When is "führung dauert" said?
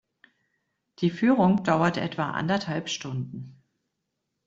1.11-1.97